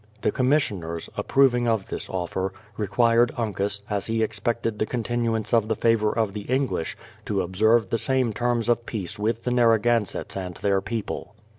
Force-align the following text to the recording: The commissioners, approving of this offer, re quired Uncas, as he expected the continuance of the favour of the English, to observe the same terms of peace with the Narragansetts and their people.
The 0.23 0.31
commissioners, 0.31 1.11
approving 1.15 1.67
of 1.67 1.85
this 1.89 2.09
offer, 2.09 2.53
re 2.75 2.87
quired 2.87 3.31
Uncas, 3.37 3.83
as 3.87 4.07
he 4.07 4.23
expected 4.23 4.79
the 4.79 4.87
continuance 4.87 5.53
of 5.53 5.67
the 5.67 5.75
favour 5.75 6.11
of 6.11 6.33
the 6.33 6.41
English, 6.41 6.97
to 7.25 7.43
observe 7.43 7.91
the 7.91 7.99
same 7.99 8.33
terms 8.33 8.67
of 8.67 8.87
peace 8.87 9.19
with 9.19 9.43
the 9.43 9.51
Narragansetts 9.51 10.35
and 10.35 10.55
their 10.55 10.81
people. 10.81 11.35